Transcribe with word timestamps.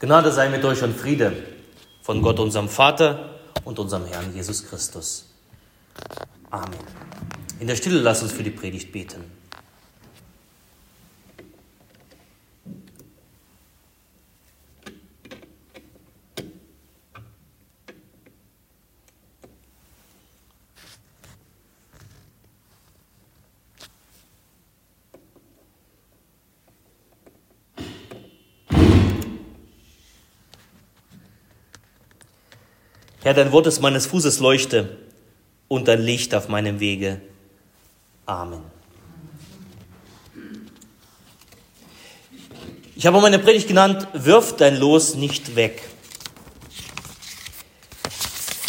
Gnade 0.00 0.32
sei 0.32 0.48
mit 0.48 0.64
euch 0.64 0.82
und 0.82 0.96
Friede 0.96 1.32
von 2.02 2.20
Gott, 2.20 2.38
unserem 2.38 2.68
Vater 2.68 3.30
und 3.64 3.78
unserem 3.78 4.06
Herrn 4.06 4.34
Jesus 4.34 4.66
Christus. 4.66 5.26
Amen. 6.50 6.78
In 7.60 7.66
der 7.66 7.76
Stille 7.76 8.00
lasst 8.00 8.22
uns 8.22 8.32
für 8.32 8.42
die 8.42 8.50
Predigt 8.50 8.92
beten. 8.92 9.24
Herr, 33.24 33.32
dein 33.32 33.52
Wort 33.52 33.66
ist 33.66 33.80
meines 33.80 34.04
Fußes 34.04 34.40
Leuchte 34.40 34.98
und 35.66 35.88
dein 35.88 36.02
Licht 36.02 36.34
auf 36.34 36.50
meinem 36.50 36.78
Wege. 36.78 37.22
Amen. 38.26 38.60
Ich 42.94 43.06
habe 43.06 43.18
meine 43.22 43.38
Predigt 43.38 43.66
genannt, 43.66 44.06
wirf 44.12 44.56
dein 44.56 44.76
Los 44.76 45.14
nicht 45.14 45.56
weg. 45.56 45.80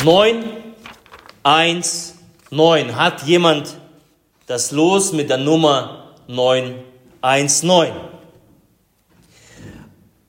9, 0.05 0.45
1, 1.43 2.15
9. 2.49 2.95
Hat 2.95 3.23
jemand 3.23 3.75
das 4.47 4.71
Los 4.71 5.11
mit 5.11 5.29
der 5.29 5.37
Nummer 5.37 6.13
919? 6.29 7.91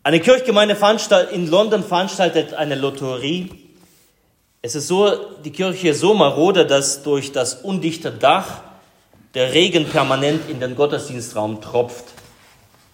Eine 0.02 0.19
Kirchgemeinde 0.19 0.77
in 1.30 1.49
London 1.49 1.85
veranstaltet 1.85 2.55
eine 2.55 2.74
Lotterie 2.74 3.66
es 4.67 4.75
ist 4.75 4.89
so, 4.89 5.13
die 5.45 5.53
Kirche 5.53 5.91
ist 5.91 6.01
so 6.01 6.13
marode, 6.13 6.67
dass 6.67 7.05
durch 7.05 7.31
das 7.31 7.55
undichte 7.55 8.11
Dach 8.11 8.63
der 9.35 9.55
Regen 9.55 9.85
permanent 9.85 10.51
in 10.51 10.59
den 10.59 10.75
Gottesdienstraum 10.75 11.61
tropft. 11.61 12.07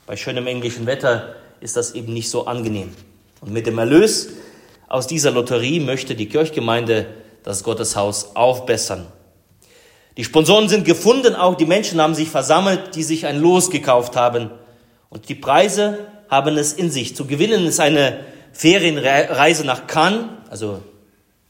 Bei 0.06 0.14
schönem 0.14 0.46
englischen 0.46 0.84
Wetter 0.84 1.34
ist 1.60 1.78
das 1.78 1.92
eben 1.92 2.12
nicht 2.12 2.28
so 2.28 2.44
angenehm. 2.44 2.92
Und 3.40 3.54
mit 3.54 3.66
dem 3.66 3.78
Erlös 3.78 4.28
aus 4.86 5.06
dieser 5.06 5.30
Lotterie 5.30 5.80
möchte 5.80 6.14
die 6.14 6.28
Kirchgemeinde 6.28 7.06
das 7.42 7.64
Gotteshaus 7.64 8.36
aufbessern. 8.36 9.06
Die 10.18 10.24
Sponsoren 10.24 10.68
sind 10.68 10.84
gefunden, 10.84 11.34
auch 11.34 11.54
die 11.54 11.64
Menschen 11.64 12.02
haben 12.02 12.14
sich 12.14 12.28
versammelt, 12.28 12.96
die 12.96 13.02
sich 13.02 13.24
ein 13.24 13.40
Los 13.40 13.70
gekauft 13.70 14.14
haben. 14.14 14.50
Und 15.08 15.30
die 15.30 15.36
Preise 15.36 16.00
haben 16.28 16.58
es 16.58 16.74
in 16.74 16.90
sich. 16.90 17.16
Zu 17.16 17.24
gewinnen 17.24 17.66
ist 17.66 17.80
eine 17.80 18.20
Ferienreise 18.52 19.64
nach 19.64 19.86
Cannes, 19.86 20.26
also 20.50 20.82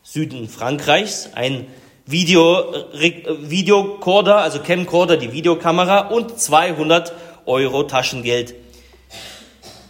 Süden 0.03 0.49
Frankreichs, 0.49 1.31
ein 1.35 1.67
Video, 2.07 2.75
Videocorder, 2.93 4.39
also 4.39 4.59
Camcorder, 4.59 5.17
die 5.17 5.33
Videokamera 5.33 6.09
und 6.09 6.41
200 6.41 7.13
Euro 7.47 7.85
Taschengeld. 7.85 8.55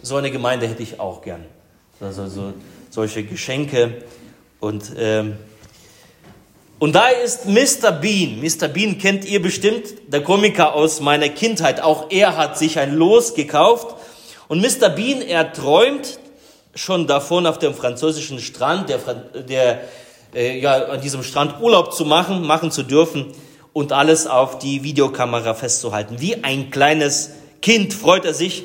So 0.03 0.15
eine 0.15 0.29
Gemeinde 0.29 0.67
hätte 0.67 0.83
ich 0.83 0.99
auch 0.99 1.21
gern. 1.23 1.45
Also 1.99 2.27
so, 2.27 2.53
solche 2.91 3.23
Geschenke. 3.23 4.03
Und, 4.59 4.91
ähm, 4.97 5.37
und 6.77 6.93
da 6.93 7.07
ist 7.07 7.47
Mr. 7.47 7.91
Bean. 7.91 8.39
Mr. 8.39 8.67
Bean 8.67 8.99
kennt 8.99 9.25
ihr 9.25 9.41
bestimmt, 9.41 9.85
der 10.07 10.21
Komiker 10.21 10.75
aus 10.75 10.99
meiner 10.99 11.29
Kindheit. 11.29 11.81
Auch 11.81 12.11
er 12.11 12.37
hat 12.37 12.57
sich 12.57 12.77
ein 12.77 12.93
Los 12.93 13.33
gekauft. 13.33 13.95
Und 14.47 14.61
Mr. 14.61 14.89
Bean, 14.89 15.21
er 15.21 15.51
träumt 15.53 16.19
schon 16.75 17.07
davon 17.07 17.45
auf 17.45 17.59
dem 17.59 17.73
französischen 17.73 18.39
Strand, 18.39 18.89
der, 18.89 18.99
der 19.47 19.81
äh, 20.33 20.59
ja, 20.59 20.85
an 20.85 21.01
diesem 21.01 21.23
Strand 21.23 21.61
Urlaub 21.61 21.93
zu 21.93 22.05
machen, 22.05 22.45
machen 22.45 22.71
zu 22.71 22.83
dürfen 22.83 23.27
und 23.73 23.91
alles 23.91 24.27
auf 24.27 24.59
die 24.59 24.83
Videokamera 24.83 25.53
festzuhalten. 25.53 26.15
Wie 26.19 26.43
ein 26.43 26.71
kleines 26.71 27.31
Kind 27.61 27.93
freut 27.93 28.25
er 28.25 28.33
sich, 28.33 28.63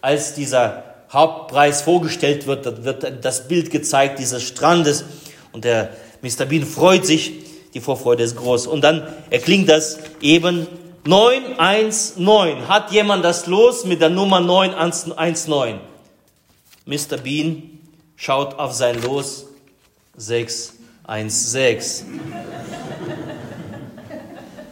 als 0.00 0.34
dieser 0.34 0.84
Hauptpreis 1.12 1.82
vorgestellt 1.82 2.46
wird, 2.46 2.66
da 2.66 2.84
wird 2.84 3.24
das 3.24 3.48
Bild 3.48 3.70
gezeigt 3.70 4.18
dieses 4.18 4.42
Strandes 4.42 5.04
und 5.52 5.64
der 5.64 5.90
Mr. 6.22 6.46
Bean 6.46 6.64
freut 6.64 7.04
sich, 7.04 7.32
die 7.74 7.80
Vorfreude 7.80 8.22
ist 8.22 8.36
groß. 8.36 8.66
Und 8.66 8.82
dann 8.82 9.06
erklingt 9.30 9.68
das 9.68 9.98
eben 10.20 10.66
919. 11.04 12.68
Hat 12.68 12.92
jemand 12.92 13.24
das 13.24 13.46
los 13.46 13.84
mit 13.84 14.00
der 14.00 14.10
Nummer 14.10 14.40
919? 14.40 15.80
Mr. 16.90 17.18
Bean 17.18 17.78
schaut 18.16 18.58
auf 18.58 18.72
sein 18.72 19.00
Los 19.00 19.46
6 20.16 20.74
1,6. 21.06 22.02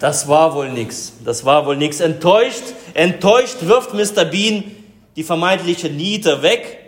Das 0.01 0.27
war 0.27 0.55
wohl 0.55 0.71
nix. 0.71 1.13
Das 1.25 1.45
war 1.45 1.65
wohl 1.65 1.77
nix. 1.77 2.01
Enttäuscht, 2.01 2.63
enttäuscht 2.95 3.59
wirft 3.61 3.95
Mr. 3.95 4.25
Bean 4.25 4.65
die 5.15 5.23
vermeintliche 5.23 5.91
Niete 5.91 6.43
weg. 6.43 6.79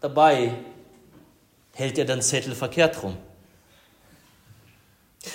Dabei 0.00 0.54
hält 1.74 1.98
er 1.98 2.06
den 2.06 2.22
Zettel 2.22 2.54
verkehrt 2.54 3.02
rum. 3.02 3.16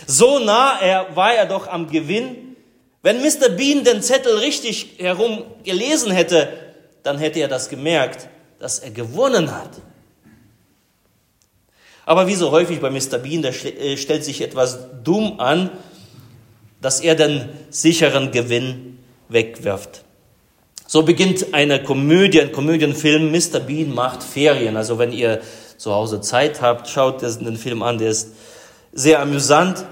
So 0.07 0.39
nah 0.39 0.79
er, 0.79 1.15
war 1.15 1.35
er 1.35 1.45
doch 1.45 1.67
am 1.67 1.87
Gewinn. 1.87 2.55
Wenn 3.03 3.21
Mr. 3.21 3.49
Bean 3.49 3.83
den 3.83 4.01
Zettel 4.01 4.37
richtig 4.37 4.95
herum 4.97 5.43
gelesen 5.63 6.11
hätte, 6.11 6.62
dann 7.03 7.17
hätte 7.17 7.39
er 7.39 7.47
das 7.47 7.69
gemerkt, 7.69 8.27
dass 8.59 8.79
er 8.79 8.91
gewonnen 8.91 9.51
hat. 9.51 9.71
Aber 12.05 12.27
wie 12.27 12.35
so 12.35 12.51
häufig 12.51 12.79
bei 12.79 12.89
Mr. 12.89 13.17
Bean, 13.17 13.41
der 13.41 13.53
äh, 13.53 13.97
stellt 13.97 14.25
sich 14.25 14.41
etwas 14.41 14.79
dumm 15.03 15.39
an, 15.39 15.69
dass 16.81 16.99
er 16.99 17.15
den 17.15 17.49
sicheren 17.69 18.31
Gewinn 18.31 18.99
wegwirft. 19.29 20.03
So 20.85 21.03
beginnt 21.03 21.53
eine 21.53 21.81
Komödie, 21.81 22.41
ein 22.41 22.51
Komödienfilm. 22.51 23.31
Mr. 23.31 23.59
Bean 23.59 23.93
macht 23.93 24.21
Ferien. 24.21 24.75
Also 24.75 24.99
wenn 24.99 25.13
ihr 25.13 25.41
zu 25.77 25.93
Hause 25.93 26.21
Zeit 26.21 26.61
habt, 26.61 26.87
schaut 26.87 27.21
den 27.21 27.57
Film 27.57 27.81
an, 27.83 27.97
der 27.97 28.09
ist 28.09 28.33
sehr 28.91 29.21
amüsant. 29.21 29.85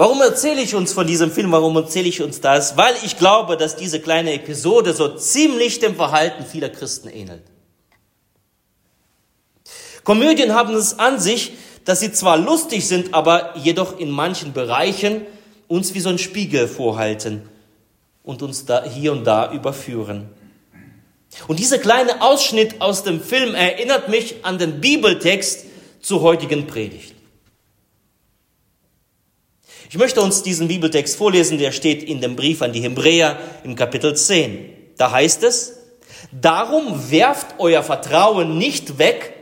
Warum 0.00 0.22
erzähle 0.22 0.62
ich 0.62 0.74
uns 0.74 0.94
von 0.94 1.06
diesem 1.06 1.30
Film? 1.30 1.52
Warum 1.52 1.76
erzähle 1.76 2.08
ich 2.08 2.22
uns 2.22 2.40
das? 2.40 2.78
Weil 2.78 2.94
ich 3.04 3.18
glaube, 3.18 3.58
dass 3.58 3.76
diese 3.76 4.00
kleine 4.00 4.32
Episode 4.32 4.94
so 4.94 5.10
ziemlich 5.10 5.78
dem 5.78 5.94
Verhalten 5.94 6.46
vieler 6.46 6.70
Christen 6.70 7.08
ähnelt. 7.08 7.42
Komödien 10.02 10.54
haben 10.54 10.74
es 10.74 10.98
an 10.98 11.20
sich, 11.20 11.52
dass 11.84 12.00
sie 12.00 12.12
zwar 12.12 12.38
lustig 12.38 12.88
sind, 12.88 13.12
aber 13.12 13.54
jedoch 13.58 13.98
in 13.98 14.10
manchen 14.10 14.54
Bereichen 14.54 15.26
uns 15.68 15.92
wie 15.92 16.00
so 16.00 16.08
ein 16.08 16.18
Spiegel 16.18 16.66
vorhalten 16.66 17.42
und 18.22 18.40
uns 18.40 18.64
da 18.64 18.82
hier 18.82 19.12
und 19.12 19.24
da 19.24 19.52
überführen. 19.52 20.30
Und 21.46 21.58
dieser 21.58 21.76
kleine 21.76 22.22
Ausschnitt 22.22 22.80
aus 22.80 23.02
dem 23.02 23.20
Film 23.20 23.54
erinnert 23.54 24.08
mich 24.08 24.46
an 24.46 24.56
den 24.56 24.80
Bibeltext 24.80 25.66
zur 26.00 26.22
heutigen 26.22 26.66
Predigt. 26.66 27.19
Ich 29.92 29.98
möchte 29.98 30.20
uns 30.20 30.44
diesen 30.44 30.68
Bibeltext 30.68 31.16
vorlesen, 31.16 31.58
der 31.58 31.72
steht 31.72 32.04
in 32.04 32.20
dem 32.20 32.36
Brief 32.36 32.62
an 32.62 32.72
die 32.72 32.80
Hebräer 32.80 33.36
im 33.64 33.74
Kapitel 33.74 34.14
10. 34.14 34.70
Da 34.96 35.10
heißt 35.10 35.42
es, 35.42 35.78
Darum 36.30 37.10
werft 37.10 37.56
euer 37.58 37.82
Vertrauen 37.82 38.56
nicht 38.56 38.98
weg, 38.98 39.34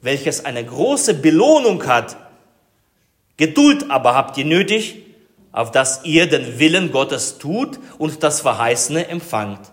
welches 0.00 0.44
eine 0.44 0.64
große 0.64 1.14
Belohnung 1.14 1.86
hat. 1.86 2.16
Geduld 3.36 3.92
aber 3.92 4.16
habt 4.16 4.36
ihr 4.38 4.44
nötig, 4.44 4.96
auf 5.52 5.70
dass 5.70 6.04
ihr 6.04 6.26
den 6.26 6.58
Willen 6.58 6.90
Gottes 6.90 7.38
tut 7.38 7.78
und 7.98 8.24
das 8.24 8.40
Verheißene 8.40 9.06
empfangt. 9.06 9.70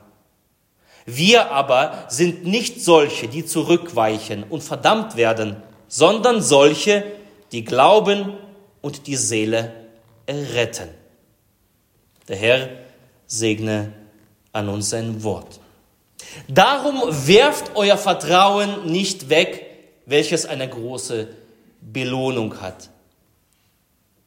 Wir 1.08 1.50
aber 1.50 2.06
sind 2.08 2.46
nicht 2.46 2.84
solche, 2.84 3.30
die 3.30 3.48
zurückweichen 3.48 4.44
und 4.48 4.62
verdammt 4.62 5.16
werden, 5.16 5.56
sondern 5.88 6.44
solche, 6.44 7.04
die 7.52 7.66
glauben 7.66 8.38
und 8.82 9.08
die 9.08 9.16
Seele 9.16 9.89
erretten. 10.30 10.90
Der 12.28 12.36
Herr 12.36 12.70
segne 13.26 13.92
an 14.52 14.70
uns 14.70 14.92
sein 14.92 15.24
Wort. 15.24 15.60
Darum 16.48 17.02
werft 17.28 17.72
euer 17.76 17.98
Vertrauen 17.98 18.92
nicht 18.92 19.30
weg, 19.30 19.66
welches 20.06 20.46
eine 20.46 20.70
große 20.70 21.30
Belohnung 21.82 22.62
hat. 22.62 22.90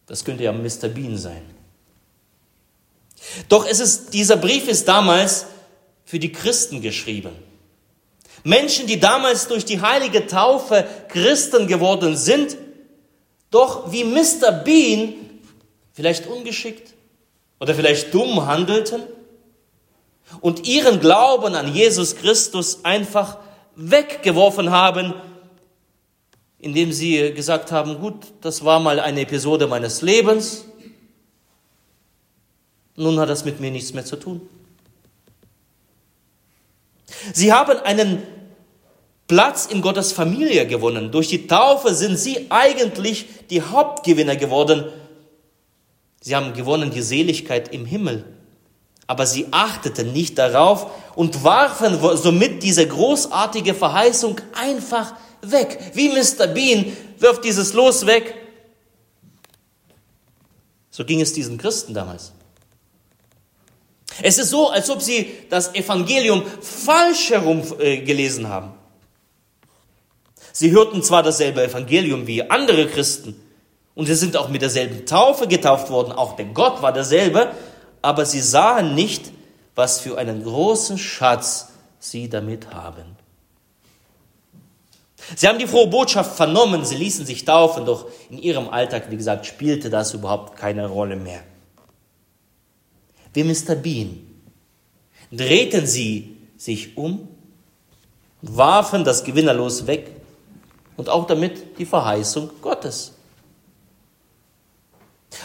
Das 0.07 0.25
könnte 0.25 0.43
ja 0.43 0.53
Mr. 0.53 0.89
Bean 0.89 1.17
sein. 1.17 1.43
Doch 3.49 3.65
es 3.65 3.79
ist, 3.79 4.13
dieser 4.13 4.37
Brief 4.37 4.67
ist 4.67 4.89
damals 4.89 5.47
für 6.05 6.19
die 6.19 6.33
Christen 6.33 6.83
geschrieben. 6.83 7.37
Menschen, 8.43 8.89
die 8.89 8.99
damals 8.99 9.47
durch 9.47 9.65
die 9.65 9.81
heilige 9.81 10.27
Taufe 10.27 10.85
Christen 11.09 11.69
geworden 11.69 12.17
sind, 12.17 12.57
doch 13.53 13.93
wie 13.93 14.03
Mr. 14.03 14.51
Bean 14.51 15.23
vielleicht 15.93 16.27
ungeschickt 16.27 16.95
oder 17.61 17.75
vielleicht 17.75 18.13
dumm 18.13 18.47
handelten 18.47 19.03
und 20.41 20.67
ihren 20.67 21.01
Glauben 21.01 21.55
an 21.55 21.75
Jesus 21.75 22.17
Christus 22.17 22.85
einfach 22.85 23.39
weggeworfen 23.77 24.71
haben, 24.71 25.15
indem 26.59 26.93
sie 26.93 27.33
gesagt 27.35 27.73
haben, 27.73 28.01
gut, 28.01 28.15
das 28.41 28.65
war 28.65 28.81
mal 28.81 29.01
eine 29.01 29.23
Episode 29.23 29.67
meines 29.67 30.03
Lebens, 30.03 30.65
nun 32.95 33.19
hat 33.19 33.29
das 33.29 33.45
mit 33.45 33.61
mir 33.61 33.71
nichts 33.71 33.95
mehr 33.95 34.05
zu 34.05 34.17
tun. 34.17 34.41
Sie 37.33 37.53
haben 37.53 37.79
einen 37.79 38.23
Platz 39.29 39.67
in 39.67 39.81
Gottes 39.81 40.13
Familie 40.13 40.67
gewonnen. 40.67 41.11
Durch 41.11 41.29
die 41.29 41.47
Taufe 41.47 41.95
sind 41.95 42.19
sie 42.19 42.47
eigentlich 42.51 43.27
die 43.51 43.63
Hauptgewinner 43.63 44.37
geworden. 44.37 44.85
Sie 46.23 46.37
haben 46.37 46.55
gewonnen 46.55 46.91
die 46.93 47.03
Seligkeit 47.03 47.75
im 47.75 47.85
Himmel. 47.85 48.25
Aber 49.09 49.27
sie 49.27 49.49
achteten 49.51 50.13
nicht 50.13 50.39
darauf 50.39 50.93
und 51.17 51.43
warfen 51.43 51.99
somit 52.17 52.63
diese 52.63 52.87
großartige 52.87 53.75
Verheißung 53.75 54.41
einfach 54.55 55.15
weg. 55.43 55.79
Wie 55.95 56.09
Mr. 56.09 56.47
Bean 56.47 56.97
wirft 57.19 57.45
dieses 57.45 57.73
Los 57.73 58.07
weg. 58.07 58.37
So 60.91 61.05
ging 61.05 61.21
es 61.21 61.33
diesen 61.33 61.59
Christen 61.59 61.93
damals. 61.93 62.33
Es 64.23 64.39
ist 64.39 64.51
so, 64.51 64.71
als 64.71 64.89
ob 64.91 65.03
sie 65.03 65.29
das 65.51 65.75
Evangelium 65.75 66.45
falsch 66.61 67.31
herum 67.31 67.63
äh, 67.81 67.99
gelesen 67.99 68.49
haben. 68.49 68.73
Sie 70.53 70.71
hörten 70.71 71.03
zwar 71.03 71.25
dasselbe 71.25 71.65
Evangelium 71.65 72.29
wie 72.29 72.49
andere 72.49 72.87
Christen 72.87 73.35
und 73.95 74.07
sie 74.07 74.15
sind 74.15 74.37
auch 74.37 74.49
mit 74.49 74.63
derselben 74.63 75.05
Taufe 75.07 75.47
getauft 75.47 75.91
worden, 75.91 76.13
auch 76.13 76.37
der 76.37 76.47
Gott 76.47 76.83
war 76.83 76.93
derselbe, 76.93 77.53
aber 78.01 78.25
sie 78.25 78.41
sahen 78.41 78.95
nicht, 78.95 79.31
was 79.75 80.01
für 80.01 80.19
einen 80.19 80.43
großen 80.43 80.99
Schatz 80.99 81.69
sie 81.99 82.29
damit 82.29 82.73
haben. 82.73 83.17
Sie 85.37 85.47
haben 85.47 85.59
die 85.59 85.67
frohe 85.67 85.87
Botschaft 85.87 86.37
vernommen, 86.37 86.85
sie 86.85 86.97
ließen 86.97 87.25
sich 87.25 87.45
taufen, 87.45 87.87
doch 87.87 88.07
in 88.29 88.39
ihrem 88.39 88.69
Alltag, 88.69 89.11
wie 89.11 89.17
gesagt, 89.17 89.47
spielte 89.47 89.89
das 89.89 90.15
überhaupt 90.15 90.57
keine 90.57 90.89
Rolle 90.89 91.17
mehr. 91.17 91.43
Wie 93.33 93.45
Mr. 93.45 93.77
Bean 93.77 94.27
drehten 95.31 95.87
sie 95.87 96.37
sich 96.57 96.97
um, 96.97 97.29
warfen 98.43 99.05
das 99.05 99.25
Gewinnerlos 99.25 99.87
weg 99.87 100.11
und 100.97 101.09
auch 101.09 101.27
damit 101.27 101.79
die 101.79 101.87
Verheißung 101.87 102.51
Gottes. 102.61 103.13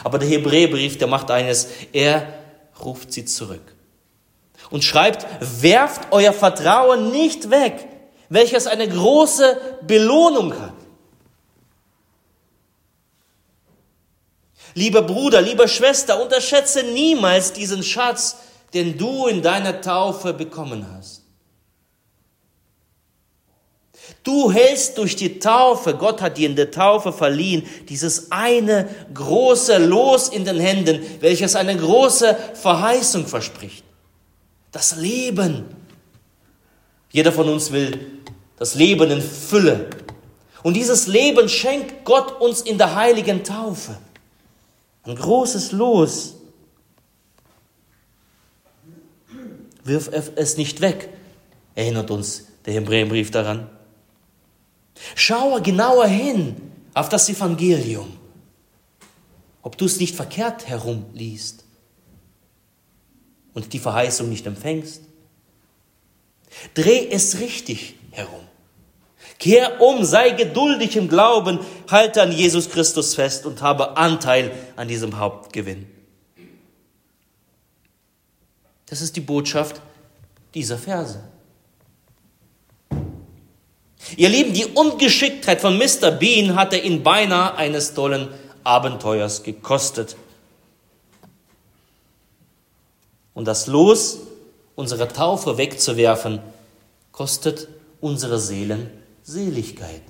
Aber 0.04 0.19
der 0.19 0.28
Hebräerbrief, 0.28 0.98
der 0.98 1.07
macht 1.07 1.31
eines, 1.31 1.68
er 1.94 2.34
ruft 2.84 3.12
sie 3.12 3.25
zurück 3.25 3.75
und 4.69 4.84
schreibt, 4.84 5.25
werft 5.62 6.12
euer 6.12 6.34
Vertrauen 6.34 7.12
nicht 7.12 7.50
weg, 7.50 7.88
welches 8.30 8.68
eine 8.68 8.88
große 8.88 9.80
Belohnung 9.84 10.60
hat. 10.60 10.74
Lieber 14.74 15.01
Bruder, 15.01 15.42
lieber 15.42 15.68
Schwester, 15.68 16.22
unterschätze 16.22 16.83
niemals 16.83 17.54
diesen 17.54 17.81
Schatz, 17.81 18.38
den 18.74 18.98
du 18.98 19.28
in 19.28 19.42
deiner 19.42 19.81
Taufe 19.81 20.33
bekommen 20.33 20.86
hast. 20.95 21.17
Du 24.27 24.51
hältst 24.51 24.97
durch 24.97 25.15
die 25.15 25.39
Taufe, 25.39 25.95
Gott 25.95 26.21
hat 26.21 26.38
dir 26.38 26.50
in 26.50 26.57
der 26.57 26.69
Taufe 26.69 27.13
verliehen, 27.13 27.63
dieses 27.88 28.29
eine 28.29 28.89
große 29.13 29.77
Los 29.77 30.27
in 30.27 30.44
den 30.44 30.59
Händen, 30.59 31.01
welches 31.21 31.56
eine 31.56 31.77
große 31.77 32.38
Verheißung 32.56 33.25
verspricht. 33.25 33.85
Das 34.74 34.97
Leben. 34.97 35.63
Jeder 37.09 37.31
von 37.31 37.47
uns 37.47 37.71
will 37.71 38.19
das 38.57 38.75
Leben 38.75 39.09
in 39.12 39.21
Fülle. 39.21 39.89
Und 40.62 40.73
dieses 40.73 41.07
Leben 41.07 41.47
schenkt 41.47 42.03
Gott 42.03 42.41
uns 42.41 42.59
in 42.59 42.77
der 42.77 42.95
heiligen 42.95 43.45
Taufe. 43.45 43.97
Ein 45.03 45.15
großes 45.15 45.71
Los. 45.71 46.33
Wirf 49.85 50.12
es 50.35 50.57
nicht 50.57 50.81
weg, 50.81 51.07
erinnert 51.75 52.12
uns 52.12 52.47
der 52.65 52.73
Hebräerbrief 52.73 53.31
daran. 53.31 53.69
Schaue 55.19 55.64
genauer 55.64 56.06
hin 56.06 56.56
auf 56.94 57.10
das 57.10 57.28
Evangelium, 57.28 58.16
ob 59.64 59.75
du 59.75 59.86
es 59.86 60.00
nicht 60.00 60.16
verkehrt 60.16 60.68
herum 60.68 61.08
liest 61.12 61.64
und 63.56 63.74
die 63.74 63.80
Verheißung 63.80 64.30
nicht 64.30 64.46
empfängst. 64.46 65.02
Dreh 66.75 67.10
es 67.10 67.40
richtig 67.40 67.96
herum. 68.12 68.42
Kehr 69.40 69.81
um, 69.81 70.06
sei 70.06 70.30
geduldig 70.30 70.96
im 70.96 71.10
Glauben, 71.10 71.62
halte 71.90 72.22
an 72.22 72.31
Jesus 72.31 72.69
Christus 72.69 73.16
fest 73.16 73.48
und 73.48 73.64
habe 73.64 73.98
Anteil 73.98 74.56
an 74.75 74.88
diesem 74.88 75.18
Hauptgewinn. 75.18 75.88
Das 78.86 79.02
ist 79.02 79.16
die 79.16 79.22
Botschaft 79.22 79.81
dieser 80.54 80.78
Verse. 80.78 81.24
Ihr 84.15 84.30
Lieben, 84.30 84.54
die 84.54 84.65
Ungeschicktheit 84.65 85.59
von 85.59 85.77
Mr. 85.77 86.12
Bean 86.12 86.56
hatte 86.56 86.77
ihn 86.77 87.04
beinahe 87.04 87.56
eines 87.56 87.94
tollen 87.94 88.30
Abenteuers 88.63 89.44
gekostet. 89.44 90.15
Und 93.33 93.45
das 93.45 93.68
Los 93.68 94.19
unserer 94.75 95.09
Taufe 95.09 95.57
wegzuwerfen, 95.57 96.39
kostet 97.12 97.68
unsere 98.00 98.39
Seelen 98.39 98.89
Seligkeit. 99.24 100.04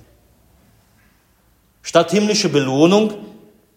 Statt 1.82 2.10
himmlische 2.10 2.50
Belohnung, 2.50 3.14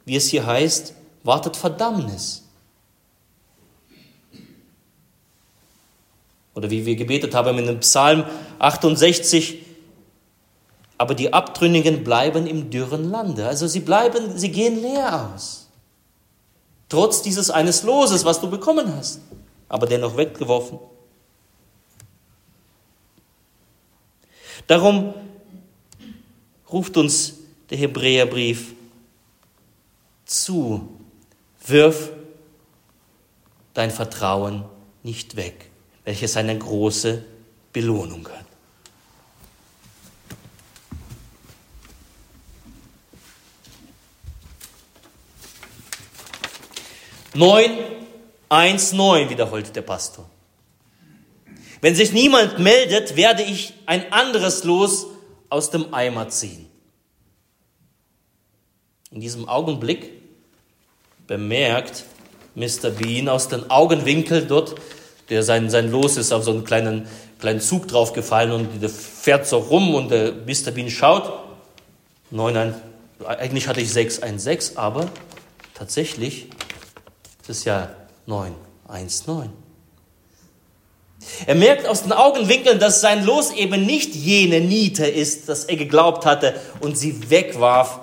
wie 0.05 0.17
es 0.17 0.27
hier 0.27 0.45
heißt, 0.45 0.93
wartet 1.23 1.55
Verdammnis. 1.55 2.43
Oder 6.53 6.69
wie 6.69 6.85
wir 6.85 6.95
gebetet 6.95 7.33
haben 7.33 7.57
in 7.57 7.67
dem 7.67 7.79
Psalm 7.79 8.25
68, 8.59 9.59
aber 11.01 11.15
die 11.15 11.33
Abtrünnigen 11.33 12.03
bleiben 12.03 12.45
im 12.45 12.69
dürren 12.69 13.09
Lande. 13.09 13.47
Also 13.47 13.65
sie 13.65 13.79
bleiben, 13.79 14.37
sie 14.37 14.51
gehen 14.51 14.79
leer 14.79 15.31
aus. 15.33 15.67
Trotz 16.89 17.23
dieses 17.23 17.49
eines 17.49 17.81
Loses, 17.81 18.23
was 18.23 18.39
du 18.39 18.47
bekommen 18.47 18.95
hast, 18.95 19.19
aber 19.67 19.87
dennoch 19.87 20.15
weggeworfen. 20.15 20.77
Darum 24.67 25.15
ruft 26.71 26.95
uns 26.97 27.33
der 27.71 27.79
Hebräerbrief 27.79 28.75
zu, 30.25 30.87
wirf 31.65 32.11
dein 33.73 33.89
Vertrauen 33.89 34.65
nicht 35.01 35.35
weg, 35.35 35.71
welches 36.03 36.37
eine 36.37 36.55
große 36.55 37.25
Belohnung 37.73 38.27
hat. 38.27 38.50
919 47.33 49.29
wiederholt 49.29 49.75
der 49.75 49.81
Pastor. 49.81 50.29
Wenn 51.81 51.95
sich 51.95 52.11
niemand 52.11 52.59
meldet, 52.59 53.15
werde 53.15 53.43
ich 53.43 53.73
ein 53.85 54.11
anderes 54.13 54.63
Los 54.63 55.07
aus 55.49 55.71
dem 55.71 55.93
Eimer 55.93 56.29
ziehen. 56.29 56.67
In 59.11 59.19
diesem 59.19 59.49
Augenblick 59.49 60.11
bemerkt 61.27 62.05
Mr. 62.55 62.89
Bean 62.89 63.29
aus 63.29 63.47
den 63.47 63.69
Augenwinkel 63.69 64.45
dort, 64.45 64.75
der 65.29 65.43
sein, 65.43 65.69
sein 65.69 65.89
Los 65.89 66.17
ist 66.17 66.31
auf 66.31 66.43
so 66.43 66.51
einen 66.51 66.65
kleinen, 66.65 67.07
kleinen 67.39 67.61
Zug 67.61 67.87
draufgefallen 67.87 68.51
und 68.51 68.81
der 68.81 68.89
fährt 68.89 69.47
so 69.47 69.57
rum 69.57 69.95
und 69.95 70.11
der 70.11 70.33
Mr. 70.33 70.71
Bean 70.71 70.89
schaut. 70.89 71.31
9, 72.31 72.75
eigentlich 73.25 73.67
hatte 73.67 73.81
ich 73.81 73.91
616, 73.91 74.77
aber 74.77 75.09
tatsächlich 75.73 76.47
das 77.47 77.57
ist 77.57 77.65
ja 77.65 77.95
919. 78.25 79.49
Er 81.45 81.55
merkt 81.55 81.87
aus 81.87 82.03
den 82.03 82.13
Augenwinkeln, 82.13 82.79
dass 82.79 83.01
sein 83.01 83.25
Los 83.25 83.51
eben 83.51 83.85
nicht 83.85 84.15
jene 84.15 84.59
Niete 84.59 85.05
ist, 85.05 85.49
dass 85.49 85.65
er 85.65 85.75
geglaubt 85.75 86.25
hatte 86.25 86.59
und 86.79 86.97
sie 86.97 87.29
wegwarf. 87.29 87.99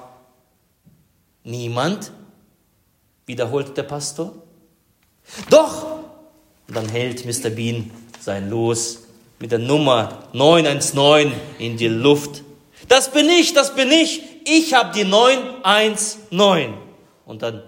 Niemand, 1.45 2.13
wiederholt 3.27 3.77
der 3.77 3.83
Pastor. 3.85 4.35
Doch, 5.51 5.99
und 6.67 6.77
dann 6.77 6.89
hält 6.89 7.25
Mr. 7.25 7.51
Bean 7.51 7.91
sein 8.21 8.51
Los 8.51 9.01
mit 9.39 9.53
der 9.53 9.59
Nummer 9.59 10.25
919 10.33 11.33
in 11.59 11.77
die 11.77 11.89
Luft. 11.89 12.43
Das 12.89 13.11
bin 13.11 13.29
ich, 13.29 13.55
das 13.55 13.75
bin 13.75 13.91
ich. 13.91 14.23
Ich 14.45 14.75
habe 14.75 14.93
die 14.95 15.05
919. 15.05 16.75
Und 17.27 17.43
dann 17.43 17.63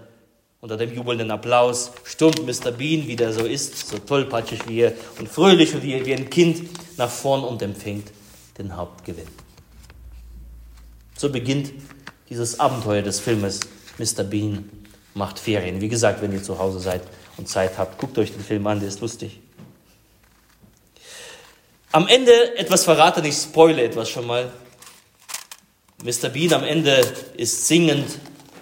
unter 0.61 0.77
dem 0.77 0.93
jubelnden 0.93 1.31
Applaus 1.31 1.91
stürmt 2.03 2.45
Mr. 2.45 2.71
Bean, 2.71 3.07
wie 3.07 3.15
der 3.15 3.33
so 3.33 3.45
ist, 3.45 3.89
so 3.89 3.97
tollpatschig 3.97 4.67
wie 4.67 4.81
er 4.81 4.93
und 5.19 5.27
fröhlich 5.27 5.73
wie, 5.81 6.05
wie 6.05 6.13
ein 6.13 6.29
Kind 6.29 6.69
nach 6.97 7.09
vorn 7.09 7.43
und 7.43 7.61
empfängt 7.63 8.11
den 8.59 8.77
Hauptgewinn. 8.77 9.27
So 11.17 11.31
beginnt 11.31 11.71
dieses 12.29 12.59
Abenteuer 12.59 13.01
des 13.01 13.19
Filmes 13.19 13.59
Mr. 13.97 14.23
Bean 14.23 14.69
macht 15.15 15.39
Ferien. 15.39 15.81
Wie 15.81 15.89
gesagt, 15.89 16.21
wenn 16.21 16.31
ihr 16.31 16.43
zu 16.43 16.57
Hause 16.59 16.79
seid 16.79 17.01
und 17.37 17.49
Zeit 17.49 17.77
habt, 17.77 17.97
guckt 17.97 18.17
euch 18.17 18.31
den 18.31 18.43
Film 18.43 18.65
an, 18.67 18.79
der 18.79 18.89
ist 18.89 19.01
lustig. 19.01 19.39
Am 21.91 22.07
Ende 22.07 22.55
etwas 22.57 22.85
verraten, 22.85 23.25
ich 23.25 23.35
spoile 23.35 23.83
etwas 23.83 24.09
schon 24.09 24.25
mal. 24.25 24.51
Mr. 26.03 26.29
Bean 26.29 26.53
am 26.53 26.63
Ende 26.63 27.01
ist 27.35 27.67
singend 27.67 28.07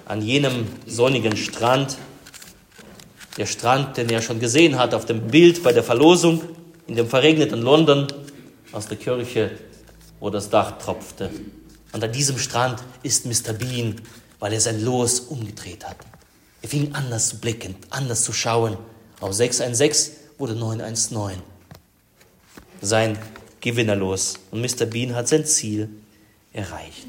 an 0.09 0.23
jenem 0.23 0.67
sonnigen 0.87 1.37
Strand. 1.37 1.97
Der 3.37 3.45
Strand, 3.45 3.95
den 3.95 4.09
er 4.09 4.21
schon 4.23 4.39
gesehen 4.39 4.77
hat 4.77 4.93
auf 4.95 5.05
dem 5.05 5.27
Bild 5.27 5.63
bei 5.63 5.71
der 5.71 5.83
Verlosung 5.83 6.41
in 6.87 6.95
dem 6.95 7.07
verregneten 7.07 7.61
London 7.61 8.07
aus 8.71 8.87
der 8.87 8.97
Kirche, 8.97 9.51
wo 10.19 10.31
das 10.31 10.49
Dach 10.49 10.79
tropfte. 10.79 11.29
Und 11.93 12.03
an 12.03 12.11
diesem 12.11 12.39
Strand 12.39 12.83
ist 13.03 13.27
Mr. 13.27 13.53
Bean, 13.53 14.01
weil 14.39 14.53
er 14.53 14.59
sein 14.59 14.83
Los 14.83 15.19
umgedreht 15.19 15.87
hat. 15.87 15.97
Er 16.63 16.69
fing 16.69 16.89
anders 16.93 17.29
zu 17.29 17.37
blicken, 17.37 17.75
anders 17.91 18.23
zu 18.23 18.33
schauen. 18.33 18.77
Aus 19.19 19.37
616 19.37 20.15
wurde 20.39 20.55
919. 20.55 21.39
Sein 22.81 23.17
Gewinnerlos. 23.61 24.39
Und 24.49 24.61
Mr. 24.61 24.87
Bean 24.87 25.13
hat 25.13 25.27
sein 25.27 25.45
Ziel 25.45 25.89
erreicht. 26.51 27.05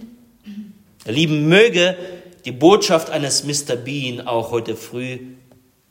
Ihr 1.07 1.13
Lieben, 1.13 1.49
möge 1.49 1.97
die 2.45 2.53
Botschaft 2.53 3.11
eines 3.11 3.45
Mr. 3.45 3.77
Bean 3.77 4.27
auch 4.27 4.51
heute 4.51 4.77
früh 4.77 5.19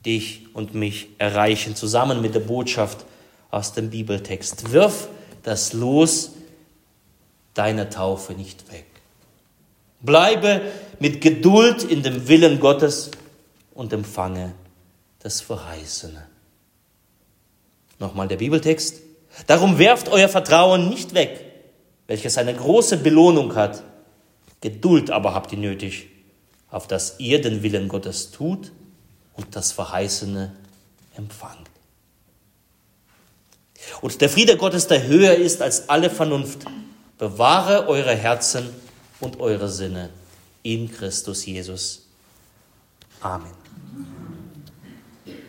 dich 0.04 0.46
und 0.54 0.74
mich 0.74 1.08
erreichen, 1.18 1.76
zusammen 1.76 2.20
mit 2.20 2.34
der 2.34 2.40
Botschaft 2.40 3.04
aus 3.50 3.72
dem 3.72 3.90
Bibeltext. 3.90 4.72
Wirf 4.72 5.08
das 5.42 5.72
Los 5.72 6.32
deiner 7.54 7.90
Taufe 7.90 8.32
nicht 8.32 8.70
weg. 8.72 8.86
Bleibe 10.00 10.62
mit 10.98 11.20
Geduld 11.20 11.82
in 11.82 12.02
dem 12.02 12.28
Willen 12.28 12.60
Gottes 12.60 13.10
und 13.74 13.92
empfange 13.92 14.54
das 15.18 15.40
Verheißene. 15.42 16.26
Nochmal 17.98 18.28
der 18.28 18.36
Bibeltext. 18.36 19.02
Darum 19.46 19.78
werft 19.78 20.08
euer 20.08 20.28
Vertrauen 20.28 20.88
nicht 20.88 21.12
weg, 21.14 21.44
welches 22.06 22.38
eine 22.38 22.54
große 22.54 22.96
Belohnung 22.96 23.54
hat 23.54 23.82
Geduld 24.60 25.10
aber 25.10 25.34
habt 25.34 25.52
ihr 25.52 25.58
nötig, 25.58 26.08
auf 26.70 26.86
dass 26.86 27.16
ihr 27.18 27.40
den 27.40 27.62
Willen 27.62 27.88
Gottes 27.88 28.30
tut 28.30 28.72
und 29.34 29.56
das 29.56 29.72
Verheißene 29.72 30.52
empfangt. 31.16 31.68
Und 34.00 34.20
der 34.20 34.28
Friede 34.28 34.56
Gottes, 34.56 34.86
der 34.86 35.06
höher 35.06 35.34
ist 35.34 35.62
als 35.62 35.88
alle 35.88 36.10
Vernunft, 36.10 36.66
bewahre 37.18 37.88
eure 37.88 38.14
Herzen 38.14 38.68
und 39.20 39.40
eure 39.40 39.68
Sinne 39.68 40.10
in 40.62 40.90
Christus 40.90 41.44
Jesus. 41.46 42.06
Amen. 43.20 43.59